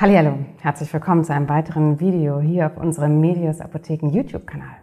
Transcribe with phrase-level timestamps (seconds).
[0.00, 4.76] Hallo, herzlich willkommen zu einem weiteren Video hier auf unserem Medios Apotheken YouTube-Kanal.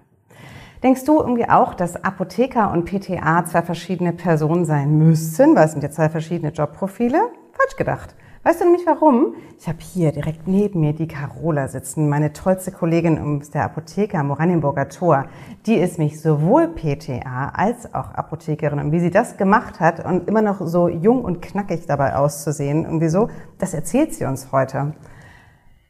[0.83, 5.56] Denkst du irgendwie auch, dass Apotheker und PTA zwei verschiedene Personen sein müssen?
[5.56, 7.19] Weil es sind ja zwei verschiedene Jobprofile?
[7.53, 8.14] Falsch gedacht.
[8.47, 9.36] Weißt du nämlich warum?
[9.59, 14.18] Ich habe hier direkt neben mir die Carola sitzen, meine tollste Kollegin aus der Apotheke
[14.18, 15.25] am Oranienburger Tor.
[15.66, 18.80] Die ist mich sowohl PTA als auch Apothekerin.
[18.80, 22.86] Und wie sie das gemacht hat und immer noch so jung und knackig dabei auszusehen,
[22.86, 24.93] irgendwie so, das erzählt sie uns heute.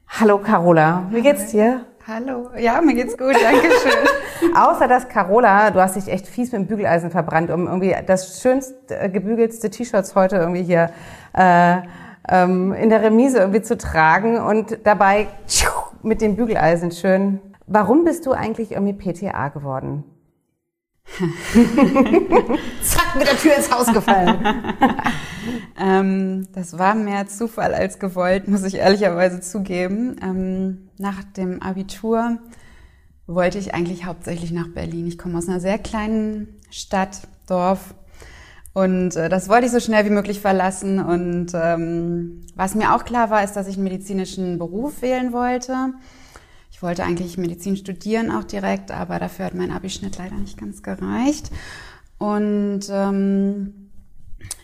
[0.08, 1.86] Hallo Carola, wie geht's dir?
[2.08, 4.08] Hallo, ja, mir geht's gut, danke schön.
[4.56, 8.42] Außer dass Carola, du hast dich echt fies mit dem Bügeleisen verbrannt, um irgendwie das
[8.42, 10.90] schönste, äh, gebügelste T-Shirts heute irgendwie hier
[11.34, 11.78] äh,
[12.28, 15.28] ähm, in der Remise irgendwie zu tragen und dabei
[16.04, 17.40] mit dem Bügeleisen schön.
[17.66, 20.04] Warum bist du eigentlich irgendwie PTA geworden?
[22.84, 24.38] Zack, mit der Tür ins Haus gefallen.
[25.80, 30.18] ähm, das war mehr Zufall als gewollt, muss ich ehrlicherweise zugeben.
[30.22, 32.38] Ähm, nach dem Abitur
[33.26, 35.08] wollte ich eigentlich hauptsächlich nach Berlin.
[35.08, 37.94] Ich komme aus einer sehr kleinen Stadt, Dorf.
[38.78, 41.00] Und äh, das wollte ich so schnell wie möglich verlassen.
[41.00, 45.94] Und ähm, was mir auch klar war, ist, dass ich einen medizinischen Beruf wählen wollte.
[46.70, 50.84] Ich wollte eigentlich Medizin studieren auch direkt, aber dafür hat mein Abischnitt leider nicht ganz
[50.84, 51.50] gereicht.
[52.20, 53.90] Und ähm,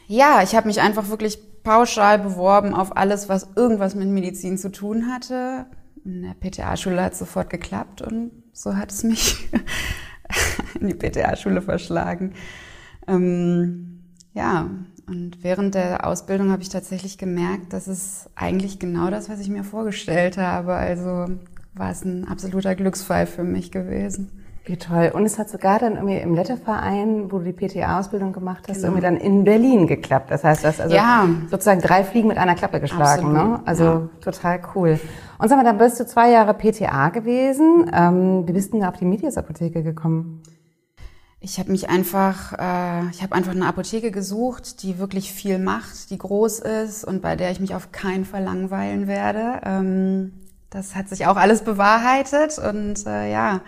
[0.05, 4.71] ja, ich habe mich einfach wirklich pauschal beworben auf alles, was irgendwas mit Medizin zu
[4.71, 5.65] tun hatte.
[6.05, 9.49] In der PTA-Schule hat sofort geklappt und so hat es mich
[10.79, 12.33] in die PTA-Schule verschlagen.
[13.07, 13.92] Ähm,
[14.33, 14.69] ja,
[15.07, 19.49] und während der Ausbildung habe ich tatsächlich gemerkt, dass es eigentlich genau das, was ich
[19.49, 20.73] mir vorgestellt habe.
[20.73, 21.27] Also
[21.73, 24.31] war es ein absoluter Glücksfall für mich gewesen.
[24.65, 25.11] Wie toll.
[25.13, 28.87] Und es hat sogar dann irgendwie im Letteverein, wo du die PTA-Ausbildung gemacht hast, genau.
[28.87, 30.31] irgendwie dann in Berlin geklappt.
[30.31, 31.27] Das heißt, du hast also ja.
[31.51, 33.33] sozusagen drei Fliegen mit einer Klappe geschlagen.
[33.33, 33.59] Ne?
[33.65, 34.09] Also ja.
[34.21, 35.01] total cool.
[35.37, 37.91] Und sag mal, dann bist du zwei Jahre PTA gewesen.
[37.93, 40.41] Ähm, wie bist du denn da auf die Medias-Apotheke gekommen?
[41.45, 46.09] Ich habe mich einfach, äh, ich habe einfach eine Apotheke gesucht, die wirklich viel macht,
[46.09, 49.59] die groß ist und bei der ich mich auf keinen Fall langweilen werde.
[49.65, 50.31] Ähm,
[50.69, 53.59] das hat sich auch alles bewahrheitet und äh, ja,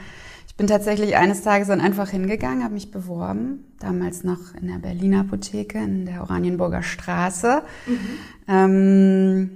[0.48, 4.80] ich bin tatsächlich eines Tages dann einfach hingegangen, habe mich beworben, damals noch in der
[4.80, 7.62] Berliner Apotheke in der Oranienburger Straße.
[7.86, 8.00] Mhm.
[8.48, 9.50] Ähm,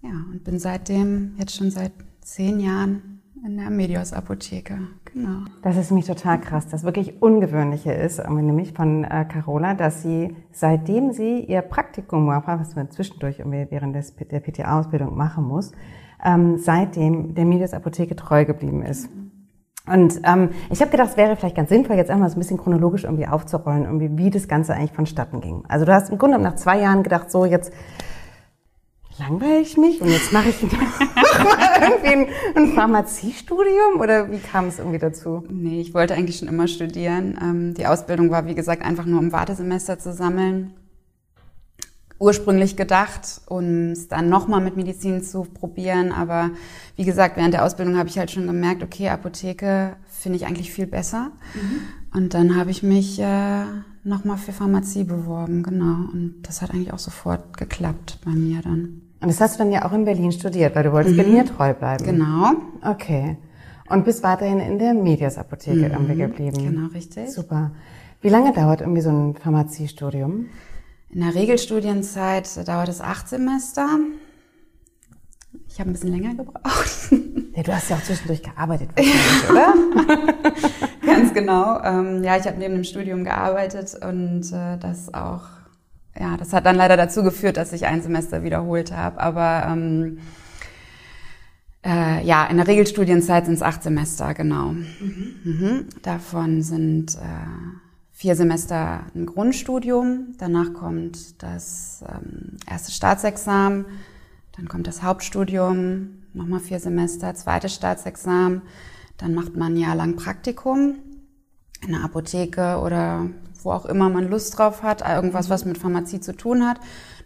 [0.00, 1.90] ja, und bin seitdem jetzt schon seit
[2.20, 4.78] zehn Jahren in der Medios Apotheke,
[5.16, 5.38] genau.
[5.62, 6.68] Das ist nämlich total krass.
[6.68, 12.76] Das wirklich Ungewöhnliche ist, nämlich von äh, Carola, dass sie, seitdem sie ihr Praktikum was
[12.76, 15.72] man zwischendurch während des, der PTA-Ausbildung machen muss,
[16.24, 19.08] ähm, seitdem der Medios Apotheke treu geblieben ist.
[19.86, 22.58] Und ähm, ich habe gedacht, es wäre vielleicht ganz sinnvoll, jetzt einmal so ein bisschen
[22.58, 25.64] chronologisch irgendwie aufzurollen, irgendwie, wie das Ganze eigentlich vonstatten ging.
[25.68, 27.72] Also du hast im Grunde nach zwei Jahren gedacht, so jetzt
[29.18, 34.78] langweile ich mich und jetzt mache ich irgendwie ein, ein Pharmaziestudium oder wie kam es
[34.78, 35.44] irgendwie dazu?
[35.48, 37.38] Nee, ich wollte eigentlich schon immer studieren.
[37.40, 40.74] Ähm, die Ausbildung war, wie gesagt, einfach nur um Wartesemester zu sammeln.
[42.18, 46.12] Ursprünglich gedacht, um es dann nochmal mit Medizin zu probieren.
[46.12, 46.50] Aber
[46.96, 50.72] wie gesagt, während der Ausbildung habe ich halt schon gemerkt, okay, Apotheke finde ich eigentlich
[50.72, 51.32] viel besser.
[51.54, 52.18] Mhm.
[52.18, 53.64] Und dann habe ich mich äh,
[54.04, 56.10] nochmal für Pharmazie beworben, genau.
[56.10, 59.02] Und das hat eigentlich auch sofort geklappt bei mir dann.
[59.26, 61.20] Und das hast du dann ja auch in Berlin studiert, weil du wolltest mhm.
[61.20, 62.04] Berlin treu bleiben.
[62.04, 62.52] Genau.
[62.80, 63.36] Okay.
[63.88, 66.16] Und bist weiterhin in der Medias Apotheke mhm.
[66.16, 66.56] geblieben.
[66.56, 67.32] Genau, richtig.
[67.32, 67.72] Super.
[68.20, 70.46] Wie lange dauert irgendwie so ein Pharmaziestudium?
[71.10, 73.88] In der Regelstudienzeit dauert es acht Semester.
[75.68, 77.10] Ich habe ein bisschen länger gebraucht.
[77.56, 78.90] Ja, du hast ja auch zwischendurch gearbeitet,
[79.50, 79.72] oder?
[81.06, 81.80] Ganz genau.
[81.82, 85.40] Ähm, ja, ich habe neben dem Studium gearbeitet und äh, das auch
[86.18, 89.20] ja, das hat dann leider dazu geführt, dass ich ein Semester wiederholt habe.
[89.20, 90.18] Aber ähm,
[91.84, 94.72] äh, ja, in der Regelstudienzeit sind es acht Semester, genau.
[94.72, 95.34] Mhm.
[95.44, 95.86] Mhm.
[96.02, 97.78] Davon sind äh,
[98.12, 103.84] vier Semester ein Grundstudium, danach kommt das ähm, erste Staatsexamen,
[104.56, 108.62] dann kommt das Hauptstudium, nochmal vier Semester, zweites Staatsexamen,
[109.18, 110.96] dann macht man ein Jahr lang Praktikum
[111.82, 113.28] in der Apotheke oder
[113.66, 116.78] wo auch immer man Lust drauf hat, irgendwas, was mit Pharmazie zu tun hat.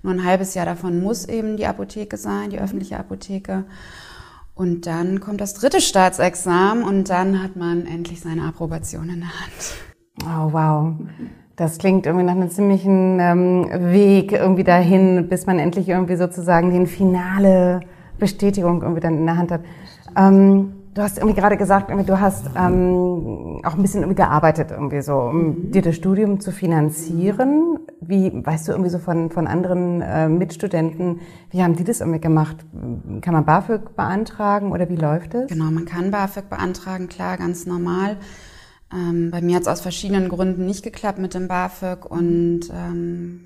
[0.02, 3.64] Nur ein halbes Jahr davon muss eben die Apotheke sein, die öffentliche Apotheke.
[4.54, 9.28] Und dann kommt das dritte Staatsexamen und dann hat man endlich seine Approbation in der
[9.28, 9.74] Hand.
[10.24, 10.94] Oh, wow.
[11.56, 16.70] Das klingt irgendwie nach einem ziemlichen ähm, Weg irgendwie dahin, bis man endlich irgendwie sozusagen
[16.70, 17.80] den finale
[18.18, 19.60] Bestätigung irgendwie dann in der Hand hat.
[20.16, 24.70] Ähm, du hast irgendwie gerade gesagt, irgendwie, du hast ähm, auch ein bisschen irgendwie gearbeitet,
[24.70, 25.70] irgendwie so, um mhm.
[25.72, 27.78] dir das Studium zu finanzieren.
[28.00, 31.20] Wie, weißt du irgendwie so von, von anderen äh, Mitstudenten,
[31.50, 32.56] wie haben die das irgendwie gemacht?
[33.20, 35.48] Kann man BAföG beantragen oder wie läuft es?
[35.48, 38.16] Genau, man kann BAföG beantragen, klar, ganz normal.
[38.92, 43.40] Ähm, bei mir hat es aus verschiedenen Gründen nicht geklappt mit dem BAföG und ähm,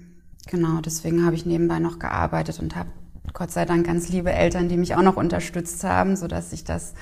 [0.50, 2.88] genau, deswegen habe ich nebenbei noch gearbeitet und habe
[3.35, 6.64] Gott sei Dank ganz liebe Eltern, die mich auch noch unterstützt haben, so dass ich
[6.64, 6.94] das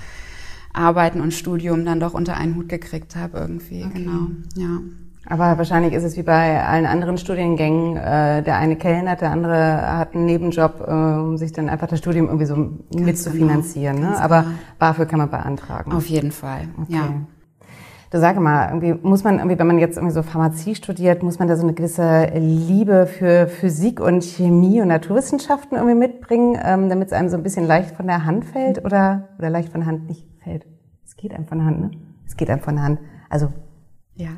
[0.73, 3.85] Arbeiten und Studium dann doch unter einen Hut gekriegt habe irgendwie.
[3.85, 4.05] Okay.
[4.05, 4.79] Genau, ja.
[5.27, 9.99] Aber wahrscheinlich ist es wie bei allen anderen Studiengängen, äh, der eine kellnert, der andere
[9.99, 13.97] hat einen Nebenjob, äh, um sich dann einfach das Studium irgendwie so Ganz mitzufinanzieren.
[13.97, 14.11] Genau.
[14.11, 14.21] Ne?
[14.21, 14.55] Aber genau.
[14.79, 15.93] BAföG kann man beantragen.
[15.93, 16.95] Auf jeden Fall, okay.
[16.95, 17.15] ja.
[18.13, 21.39] Du sag mal, irgendwie muss man irgendwie, wenn man jetzt irgendwie so Pharmazie studiert, muss
[21.39, 26.91] man da so eine gewisse Liebe für Physik und Chemie und Naturwissenschaften irgendwie mitbringen, ähm,
[26.91, 29.81] damit es einem so ein bisschen leicht von der Hand fällt oder, oder leicht von
[29.81, 30.67] der Hand nicht fällt?
[31.07, 31.91] Es geht einem von der Hand, ne?
[32.27, 32.99] Es geht einem von der Hand.
[33.31, 33.51] Also,
[34.15, 34.33] ja.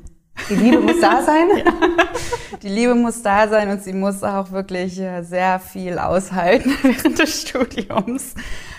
[0.49, 1.49] Die Liebe muss da sein.
[1.65, 2.59] Ja.
[2.63, 7.19] Die Liebe muss da sein und sie muss auch wirklich äh, sehr viel aushalten während
[7.19, 8.37] des Studiums.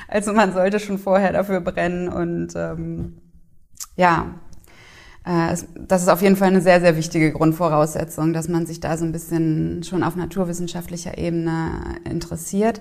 [0.07, 3.18] Also man sollte schon vorher dafür brennen und ähm,
[3.98, 4.36] ja,
[5.25, 9.06] das ist auf jeden Fall eine sehr, sehr wichtige Grundvoraussetzung, dass man sich da so
[9.06, 11.72] ein bisschen schon auf naturwissenschaftlicher Ebene
[12.04, 12.80] interessiert.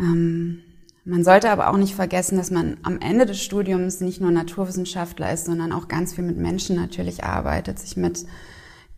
[0.00, 0.58] Ähm,
[1.04, 5.32] man sollte aber auch nicht vergessen, dass man am Ende des Studiums nicht nur Naturwissenschaftler
[5.32, 8.24] ist, sondern auch ganz viel mit Menschen natürlich arbeitet, sich mit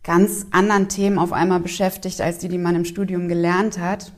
[0.03, 4.11] ganz anderen Themen auf einmal beschäftigt, als die, die man im Studium gelernt hat.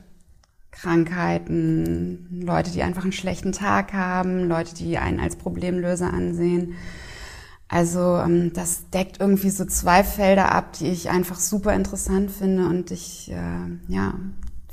[0.70, 6.76] Krankheiten, Leute, die einfach einen schlechten Tag haben, Leute, die einen als Problemlöser ansehen.
[7.68, 12.66] Also ähm, das deckt irgendwie so zwei Felder ab, die ich einfach super interessant finde
[12.66, 14.14] und ich äh, ja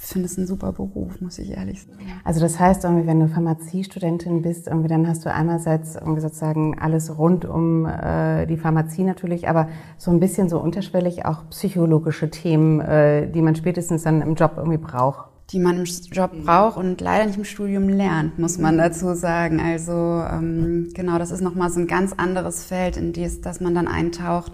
[0.06, 1.98] finde es ein super Beruf, muss ich ehrlich sagen.
[2.24, 6.78] Also das heißt, irgendwie, wenn du Pharmaziestudentin bist, irgendwie, dann hast du einerseits irgendwie sozusagen
[6.80, 9.68] alles rund um äh, die Pharmazie natürlich, aber
[9.98, 14.54] so ein bisschen so unterschwellig auch psychologische Themen, äh, die man spätestens dann im Job
[14.58, 18.78] irgendwie braucht die man im Job braucht und leider nicht im Studium lernt, muss man
[18.78, 19.60] dazu sagen.
[19.60, 23.76] Also ähm, genau, das ist nochmal so ein ganz anderes Feld, in das, das man
[23.76, 24.52] dann eintaucht,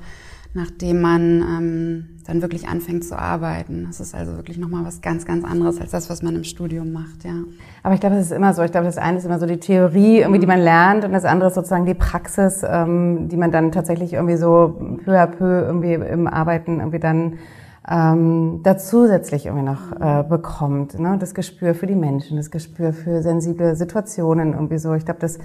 [0.53, 3.85] nachdem man ähm, dann wirklich anfängt zu arbeiten.
[3.87, 6.91] Das ist also wirklich nochmal was ganz, ganz anderes als das, was man im Studium
[6.91, 7.35] macht, ja.
[7.83, 8.61] Aber ich glaube, das ist immer so.
[8.61, 11.23] Ich glaube, das eine ist immer so die Theorie, irgendwie, die man lernt, und das
[11.23, 15.61] andere ist sozusagen die Praxis, ähm, die man dann tatsächlich irgendwie so peu à peu
[15.61, 17.39] irgendwie im Arbeiten irgendwie dann
[17.89, 20.99] ähm, da zusätzlich irgendwie noch äh, bekommt.
[20.99, 21.17] Ne?
[21.19, 24.93] Das Gespür für die Menschen, das Gespür für sensible Situationen irgendwie so.
[24.93, 25.39] Ich glaube, das,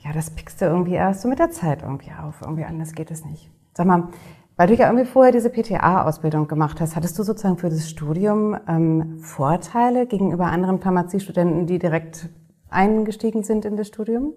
[0.00, 2.40] ja, das pickst du irgendwie erst so mit der Zeit irgendwie auf.
[2.40, 3.50] Irgendwie anders geht es nicht.
[3.74, 4.08] Sag mal,
[4.56, 8.56] weil du ja irgendwie vorher diese PTA-Ausbildung gemacht hast, hattest du sozusagen für das Studium
[8.66, 12.30] ähm, Vorteile gegenüber anderen Pharmaziestudenten, die direkt
[12.70, 14.32] eingestiegen sind in das Studium?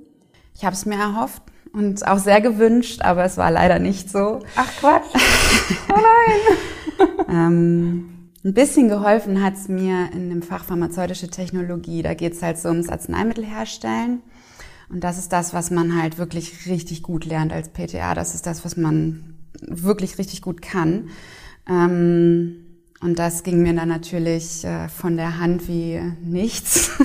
[0.54, 4.40] Ich habe es mir erhofft und auch sehr gewünscht, aber es war leider nicht so.
[4.58, 5.16] Ach Quatsch.
[5.90, 6.58] Oh nein.
[7.30, 12.02] ähm, ein bisschen geholfen hat es mir in dem Fach pharmazeutische Technologie.
[12.02, 14.22] Da geht es halt so ums Arzneimittel herstellen.
[14.90, 18.16] Und das ist das, was man halt wirklich richtig gut lernt als PTA.
[18.16, 21.10] Das ist das, was man wirklich richtig gut kann.
[21.68, 22.66] Ähm,
[23.02, 26.92] und das ging mir dann natürlich äh, von der Hand wie nichts.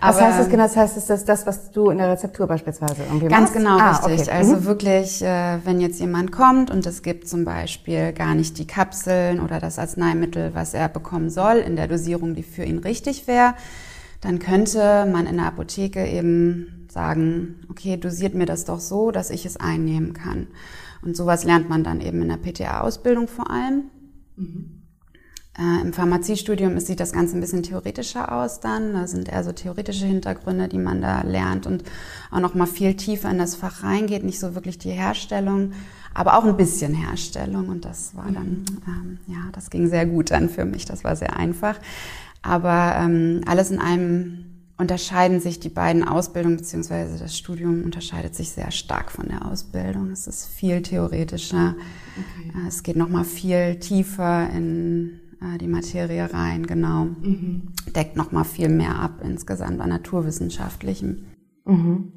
[0.00, 0.62] Was heißt das genau?
[0.62, 3.54] Das heißt, ist das das, was du in der Rezeptur beispielsweise irgendwie Ganz machst?
[3.54, 4.28] genau, ah, richtig.
[4.28, 4.30] Okay.
[4.30, 4.64] Also mhm.
[4.64, 9.40] wirklich, äh, wenn jetzt jemand kommt und es gibt zum Beispiel gar nicht die Kapseln
[9.40, 13.54] oder das Arzneimittel, was er bekommen soll, in der Dosierung, die für ihn richtig wäre,
[14.20, 19.30] dann könnte man in der Apotheke eben sagen, okay, dosiert mir das doch so, dass
[19.30, 20.48] ich es einnehmen kann.
[21.02, 23.84] Und sowas lernt man dann eben in der PTA-Ausbildung vor allem.
[24.36, 24.79] Mhm.
[25.58, 28.92] Äh, Im Pharmaziestudium sieht das Ganze ein bisschen theoretischer aus dann.
[28.92, 31.82] Da sind eher so theoretische Hintergründe, die man da lernt und
[32.30, 34.22] auch noch mal viel tiefer in das Fach reingeht.
[34.22, 35.72] Nicht so wirklich die Herstellung,
[36.14, 37.68] aber auch ein bisschen Herstellung.
[37.68, 40.84] Und das war dann, ähm, ja, das ging sehr gut dann für mich.
[40.84, 41.78] Das war sehr einfach.
[42.42, 44.44] Aber ähm, alles in allem
[44.78, 50.10] unterscheiden sich die beiden Ausbildungen beziehungsweise das Studium unterscheidet sich sehr stark von der Ausbildung.
[50.10, 51.74] Es ist viel theoretischer.
[52.16, 52.52] Okay.
[52.64, 57.04] Äh, es geht noch mal viel tiefer in äh, die Materie rein, genau.
[57.04, 57.72] Mhm.
[57.94, 61.26] Deckt nochmal viel mehr ab insgesamt an naturwissenschaftlichem.
[61.64, 62.12] Mhm.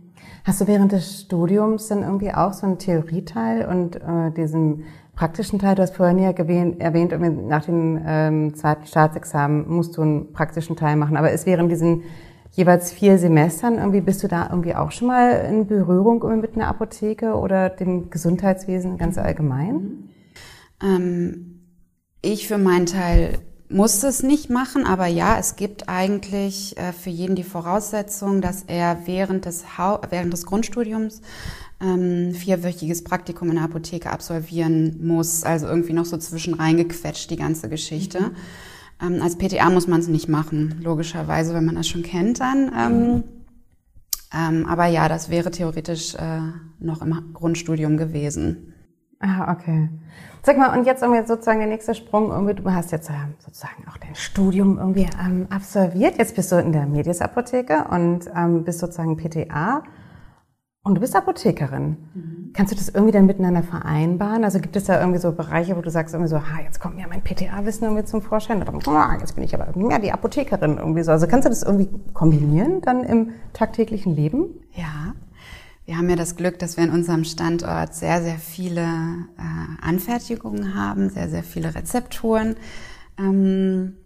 [0.46, 4.84] Hast du während des Studiums dann irgendwie auch so einen Theorieteil und äh, diesen
[5.16, 10.02] praktischen Teil, du hast vorhin ja erwähnt, erwähnt nach dem ähm, zweiten Staatsexamen musst du
[10.02, 12.04] einen praktischen Teil machen, aber ist während diesen
[12.52, 16.68] jeweils vier Semestern irgendwie, bist du da irgendwie auch schon mal in Berührung mit einer
[16.68, 20.10] Apotheke oder dem Gesundheitswesen ganz allgemein?
[20.84, 21.53] Ähm,
[22.24, 23.40] ich für meinen Teil
[23.70, 28.64] muss es nicht machen, aber ja, es gibt eigentlich äh, für jeden die Voraussetzung, dass
[28.64, 31.22] er während des, ha während des Grundstudiums
[31.82, 35.44] ähm, vierwöchiges Praktikum in der Apotheke absolvieren muss.
[35.44, 38.20] Also irgendwie noch so zwischen reingequetscht, die ganze Geschichte.
[39.02, 39.16] Mhm.
[39.16, 42.72] Ähm, als PTA muss man es nicht machen, logischerweise, wenn man das schon kennt dann.
[42.78, 43.24] Ähm, mhm.
[44.36, 46.40] Ähm, aber ja, das wäre theoretisch äh,
[46.80, 48.73] noch im Grundstudium gewesen.
[49.26, 49.90] Ah, okay.
[50.42, 53.86] Sag mal, und jetzt irgendwie sozusagen der nächste Sprung, irgendwie, du hast jetzt ähm, sozusagen
[53.90, 56.18] auch dein Studium irgendwie ähm, absolviert.
[56.18, 59.84] Jetzt bist du in der Medias-Apotheke und ähm, bist sozusagen PTA.
[60.84, 61.96] Und du bist Apothekerin.
[62.14, 62.52] Mhm.
[62.54, 64.44] Kannst du das irgendwie dann miteinander vereinbaren?
[64.44, 66.98] Also gibt es da irgendwie so Bereiche, wo du sagst irgendwie so, ha, jetzt kommt
[66.98, 70.78] mir mein PTA-Wissen irgendwie zum Vorschein, oder ah, jetzt bin ich aber mehr die Apothekerin
[70.80, 71.14] irgendwie so.
[71.14, 74.48] Also kannst du das irgendwie kombinieren dann im tagtäglichen Leben?
[74.74, 75.14] Ja.
[75.86, 80.76] Wir haben ja das Glück, dass wir in unserem Standort sehr, sehr viele äh, Anfertigungen
[80.76, 82.56] haben, sehr, sehr viele Rezepturen.
[83.20, 83.98] Ähm,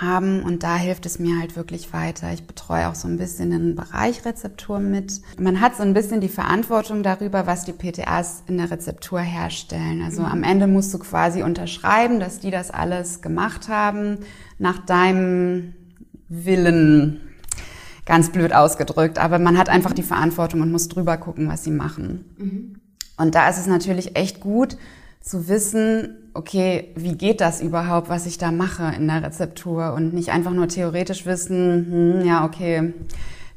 [0.00, 2.32] haben und da hilft es mir halt wirklich weiter.
[2.32, 5.22] Ich betreue auch so ein bisschen den Bereich Rezeptur mit.
[5.38, 10.02] Man hat so ein bisschen die Verantwortung darüber, was die PTAs in der Rezeptur herstellen.
[10.02, 14.18] Also am Ende musst du quasi unterschreiben, dass die das alles gemacht haben
[14.58, 15.74] nach deinem
[16.28, 17.20] Willen.
[18.10, 21.70] Ganz blöd ausgedrückt, aber man hat einfach die Verantwortung und muss drüber gucken, was sie
[21.70, 22.24] machen.
[22.38, 22.80] Mhm.
[23.16, 24.76] Und da ist es natürlich echt gut
[25.20, 30.12] zu wissen, okay, wie geht das überhaupt, was ich da mache in der Rezeptur und
[30.12, 32.94] nicht einfach nur theoretisch wissen, hm, ja, okay,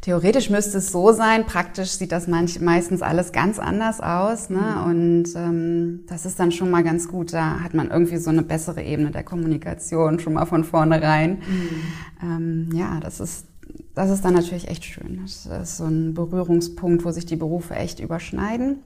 [0.01, 4.51] theoretisch müsste es so sein, praktisch sieht das manch, meistens alles ganz anders aus.
[4.51, 4.59] Ne?
[4.59, 4.83] Mhm.
[4.83, 7.33] Und ähm, das ist dann schon mal ganz gut.
[7.33, 11.39] Da hat man irgendwie so eine bessere Ebene der Kommunikation schon mal von vornherein.
[11.39, 11.83] Mhm.
[12.21, 13.47] Ähm, ja, das ist,
[13.95, 15.19] das ist dann natürlich echt schön.
[15.21, 18.79] Das ist so ein Berührungspunkt, wo sich die Berufe echt überschneiden.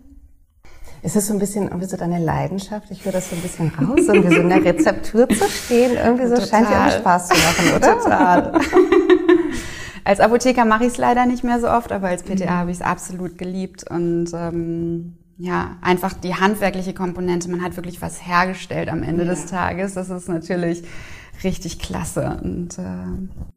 [1.03, 2.89] Ist das so ein bisschen irgendwie so deine Leidenschaft?
[2.89, 5.95] Ich höre das so ein bisschen raus, irgendwie so in der Rezeptur zu stehen.
[5.95, 6.47] Irgendwie so Total.
[6.47, 7.97] scheint dir auch Spaß zu machen, oder?
[7.99, 8.61] Total.
[10.03, 12.49] als Apotheker mache ich es leider nicht mehr so oft, aber als PTA mhm.
[12.49, 17.49] habe ich es absolut geliebt und ähm, ja, einfach die handwerkliche Komponente.
[17.49, 19.29] Man hat wirklich was hergestellt am Ende ja.
[19.29, 19.93] des Tages.
[19.93, 20.83] Das ist natürlich
[21.43, 22.39] richtig klasse.
[22.43, 22.81] Und, äh,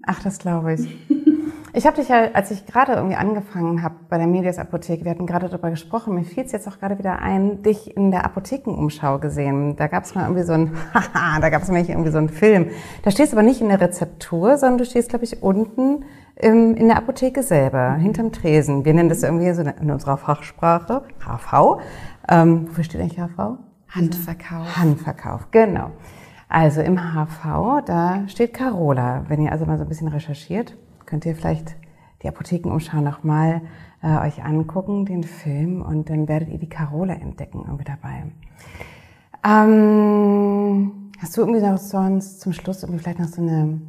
[0.06, 0.88] Ach, das glaube ich.
[1.72, 5.12] Ich habe dich ja, als ich gerade irgendwie angefangen habe bei der Medias Apotheke, wir
[5.12, 8.24] hatten gerade darüber gesprochen, mir fiel es jetzt auch gerade wieder ein, dich in der
[8.24, 9.76] Apothekenumschau gesehen.
[9.76, 12.28] Da gab es mal irgendwie so ein, haha, da gab es nämlich irgendwie so einen
[12.28, 12.70] Film.
[13.04, 16.74] Da stehst du aber nicht in der Rezeptur, sondern du stehst, glaube ich, unten im,
[16.74, 18.84] in der Apotheke selber, hinterm Tresen.
[18.84, 21.80] Wir nennen das irgendwie so in unserer Fachsprache HV.
[22.28, 23.58] Ähm, wofür steht eigentlich HV?
[23.90, 24.76] Handverkauf.
[24.76, 25.92] Handverkauf, genau.
[26.48, 29.24] Also im HV, da steht Carola.
[29.28, 30.76] Wenn ihr also mal so ein bisschen recherchiert,
[31.10, 31.76] könnt ihr vielleicht
[32.22, 33.62] die Apothekenumschau nochmal
[34.02, 38.24] äh, euch angucken, den Film, und dann werdet ihr die Carola entdecken irgendwie dabei.
[39.44, 43.80] Ähm, hast du irgendwie noch sonst zum Schluss irgendwie vielleicht noch so eine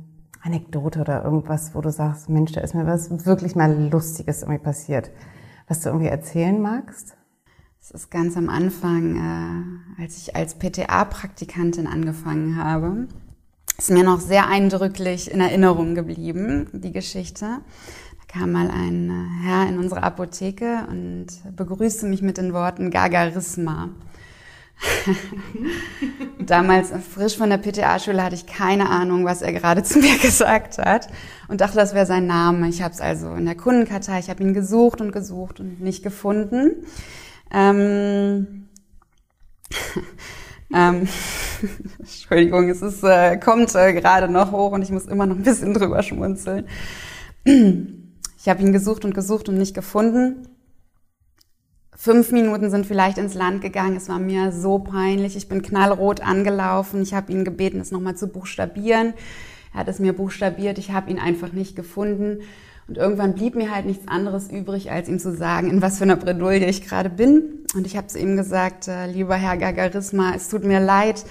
[0.41, 4.63] Anekdote oder irgendwas, wo du sagst, Mensch, da ist mir was wirklich mal Lustiges irgendwie
[4.63, 5.11] passiert,
[5.67, 7.15] was du irgendwie erzählen magst?
[7.79, 13.07] Das ist ganz am Anfang, äh, als ich als PTA-Praktikantin angefangen habe
[13.81, 17.45] ist mir noch sehr eindrücklich in Erinnerung geblieben, die Geschichte.
[17.47, 22.91] Da kam mal ein äh, Herr in unsere Apotheke und begrüßte mich mit den Worten
[22.91, 23.89] Gagarisma.
[26.39, 30.77] Damals frisch von der PTA-Schule hatte ich keine Ahnung, was er gerade zu mir gesagt
[30.77, 31.07] hat
[31.47, 32.69] und dachte, das wäre sein Name.
[32.69, 36.03] Ich habe es also in der Kundenkartei, ich habe ihn gesucht und gesucht und nicht
[36.03, 36.85] gefunden.
[37.51, 38.67] Ähm
[40.71, 41.07] ähm,
[41.99, 45.43] Entschuldigung, es ist, äh, kommt äh, gerade noch hoch und ich muss immer noch ein
[45.43, 46.67] bisschen drüber schmunzeln.
[48.43, 50.47] Ich habe ihn gesucht und gesucht und nicht gefunden.
[51.95, 53.95] Fünf Minuten sind vielleicht ins Land gegangen.
[53.95, 55.35] Es war mir so peinlich.
[55.35, 57.03] Ich bin knallrot angelaufen.
[57.03, 59.13] Ich habe ihn gebeten, es nochmal zu buchstabieren.
[59.75, 60.79] Er hat es mir buchstabiert.
[60.79, 62.39] Ich habe ihn einfach nicht gefunden.
[62.91, 66.03] Und irgendwann blieb mir halt nichts anderes übrig, als ihm zu sagen, in was für
[66.03, 67.65] einer Bredouille ich gerade bin.
[67.73, 71.23] Und ich habe zu ihm gesagt, äh, lieber Herr Gagarisma, es tut mir leid,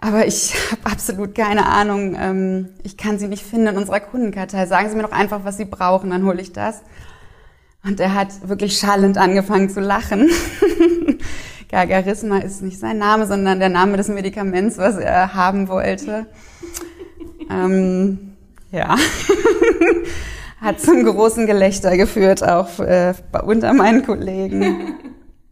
[0.00, 2.14] aber ich habe absolut keine Ahnung.
[2.16, 4.66] Ähm, ich kann Sie nicht finden in unserer Kundenkartei.
[4.66, 6.82] Sagen Sie mir doch einfach, was Sie brauchen, dann hole ich das.
[7.82, 10.30] Und er hat wirklich schallend angefangen zu lachen.
[11.72, 16.26] Gagarisma ist nicht sein Name, sondern der Name des Medikaments, was er haben wollte.
[17.50, 18.36] Ähm,
[18.70, 18.96] ja.
[20.60, 23.14] hat zum großen Gelächter geführt, auch äh,
[23.44, 24.94] unter meinen Kollegen.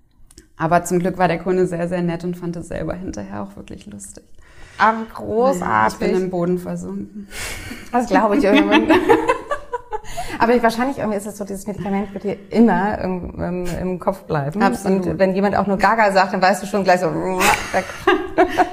[0.56, 3.56] Aber zum Glück war der Kunde sehr, sehr nett und fand es selber hinterher auch
[3.56, 4.24] wirklich lustig.
[4.76, 6.00] Aber großartig.
[6.00, 7.28] Ich bin im Boden versunken.
[7.92, 8.88] Das glaube ich irgendwann.
[10.38, 14.22] Aber wahrscheinlich irgendwie ist es so, dieses Medikament wird dir immer im, im, im Kopf
[14.24, 14.62] bleiben.
[14.62, 15.06] Absolut.
[15.06, 17.08] Und wenn jemand auch nur Gaga sagt, dann weißt du schon gleich so,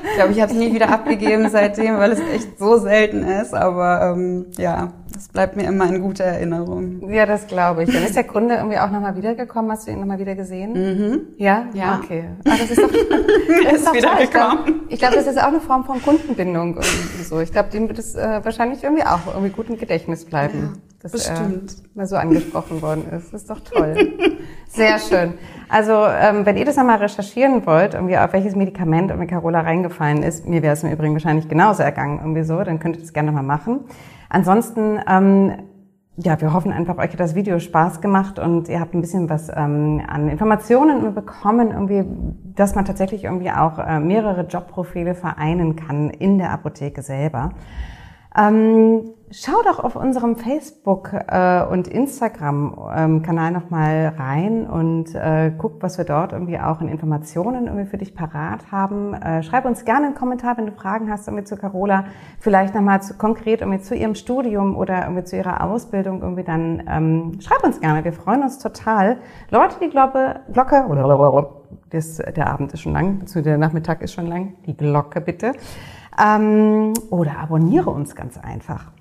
[0.04, 3.54] ich glaube, ich habe es nie wieder abgegeben seitdem, weil es echt so selten ist.
[3.54, 7.10] Aber ähm, ja, das bleibt mir immer in guter Erinnerung.
[7.10, 7.92] Ja, das glaube ich.
[7.92, 9.72] Dann ist der Kunde irgendwie auch nochmal wiedergekommen.
[9.72, 10.74] Hast du ihn nochmal wieder gesehen?
[10.74, 11.22] Mhm.
[11.38, 11.68] Ja?
[11.74, 12.02] Ja.
[12.04, 12.26] Okay.
[12.46, 12.92] Ah, das ist doch,
[13.74, 13.98] ist doch toll.
[14.22, 14.90] Ich glaube, wiedergekommen.
[14.90, 16.76] glaub, das ist auch eine Form von Kundenbindung.
[16.76, 17.40] Irgendwie so.
[17.40, 20.74] Ich glaube, dem wird es äh, wahrscheinlich irgendwie auch irgendwie gut im Gedächtnis bleiben.
[20.74, 21.76] Ja, dass bestimmt.
[21.94, 23.34] er mal so angesprochen worden ist.
[23.34, 23.96] Das ist doch toll.
[24.68, 25.34] Sehr schön.
[25.70, 30.24] Also, ähm, wenn ihr das nochmal recherchieren wollt, irgendwie auf welches Medikament irgendwie Carola reingefallen
[30.24, 33.14] ist, mir wäre es im Übrigen wahrscheinlich genauso ergangen, irgendwie so, dann könnt ihr das
[33.14, 33.82] gerne nochmal machen.
[34.30, 35.54] Ansonsten, ähm,
[36.18, 39.30] ja, wir hoffen einfach, euch hat das Video Spaß gemacht und ihr habt ein bisschen
[39.30, 42.06] was ähm, an Informationen bekommen, irgendwie,
[42.56, 47.52] dass man tatsächlich irgendwie auch äh, mehrere Jobprofile vereinen kann in der Apotheke selber.
[48.38, 55.98] Ähm, schau doch auf unserem Facebook äh, und Instagram-Kanal nochmal rein und äh, guck, was
[55.98, 59.14] wir dort irgendwie auch in Informationen irgendwie für dich parat haben.
[59.14, 62.06] Äh, schreib uns gerne einen Kommentar, wenn du Fragen hast irgendwie zu Carola,
[62.40, 66.84] vielleicht nochmal zu, konkret irgendwie zu ihrem Studium oder irgendwie zu ihrer Ausbildung irgendwie dann
[66.90, 68.04] ähm, schreib uns gerne.
[68.04, 69.18] Wir freuen uns total.
[69.50, 70.86] Leute, die Glocke, Glocke,
[71.90, 75.54] das, der Abend ist schon lang, der Nachmittag ist schon lang, die Glocke bitte.
[76.20, 78.92] Ähm, oder abonniere uns ganz einfach.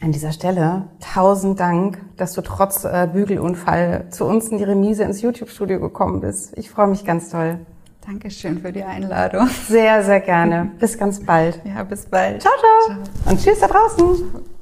[0.00, 5.02] An dieser Stelle tausend Dank, dass du trotz äh, Bügelunfall zu uns in die Remise
[5.02, 6.56] ins YouTube-Studio gekommen bist.
[6.56, 7.58] Ich freue mich ganz toll.
[8.06, 9.48] Dankeschön für die Einladung.
[9.68, 10.70] Sehr, sehr gerne.
[10.78, 11.60] Bis ganz bald.
[11.64, 12.40] Ja, bis bald.
[12.40, 12.54] Ciao,
[12.86, 12.98] ciao.
[13.26, 14.57] Und tschüss da draußen.